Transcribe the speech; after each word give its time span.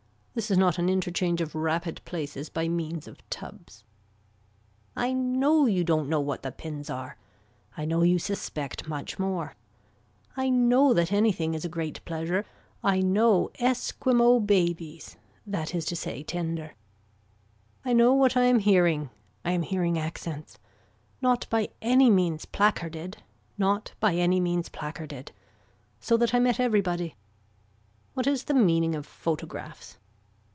This 0.33 0.49
is 0.49 0.57
not 0.57 0.79
an 0.79 0.87
interchange 0.87 1.41
of 1.41 1.55
rapid 1.55 1.99
places 2.05 2.47
by 2.49 2.69
means 2.69 3.05
of 3.05 3.19
tubs. 3.29 3.83
I 4.95 5.11
know 5.11 5.65
you 5.65 5.83
don't 5.83 6.07
know 6.07 6.21
what 6.21 6.41
the 6.41 6.53
pins 6.53 6.89
are. 6.89 7.17
I 7.75 7.83
know 7.83 8.03
you 8.03 8.17
suspect 8.17 8.87
much 8.87 9.19
more. 9.19 9.57
I 10.37 10.49
know 10.49 10.93
that 10.93 11.11
anything 11.11 11.53
is 11.53 11.65
a 11.65 11.69
great 11.69 11.99
pleasure. 12.05 12.45
I 12.81 13.01
know 13.01 13.51
esquimaux 13.59 14.39
babies, 14.39 15.17
that 15.45 15.75
is 15.75 15.83
to 15.87 15.97
say 15.97 16.23
tender. 16.23 16.75
I 17.83 17.91
know 17.91 18.13
what 18.13 18.37
I 18.37 18.45
am 18.45 18.59
hearing. 18.59 19.09
I 19.43 19.51
am 19.51 19.63
hearing 19.63 19.99
accents. 19.99 20.57
Not 21.21 21.45
by 21.49 21.71
any 21.81 22.09
means 22.09 22.45
placarded. 22.45 23.17
Not 23.57 23.91
by 23.99 24.15
any 24.15 24.39
means 24.39 24.69
placarded. 24.69 25.33
So 25.99 26.15
that 26.15 26.33
I 26.33 26.39
met 26.39 26.57
everybody. 26.57 27.17
What 28.13 28.27
is 28.27 28.45
the 28.45 28.53
meaning 28.53 28.95
of 28.95 29.05
photographs. 29.05 29.97